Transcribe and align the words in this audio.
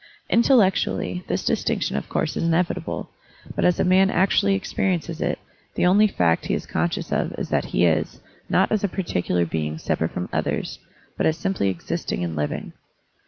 Intellectually, 0.31 1.23
this 1.27 1.45
distinction 1.45 1.95
of 1.95 2.09
course 2.09 2.35
is 2.35 2.43
inevitable, 2.43 3.11
but 3.55 3.63
as 3.63 3.79
a 3.79 3.83
man 3.83 4.09
actually 4.09 4.55
experiences 4.55 5.21
it, 5.21 5.37
the 5.75 5.85
only 5.85 6.07
fact 6.07 6.47
he 6.47 6.55
is 6.55 6.65
conscious 6.65 7.11
of 7.11 7.33
is 7.37 7.49
that 7.49 7.65
he 7.65 7.85
is, 7.85 8.19
not 8.49 8.71
as 8.71 8.83
a 8.83 8.87
particular 8.87 9.45
being 9.45 9.77
separate 9.77 10.09
from 10.09 10.27
others, 10.33 10.79
but 11.17 11.27
as 11.27 11.37
simply 11.37 11.69
existing 11.69 12.23
and 12.23 12.35
living. 12.35 12.73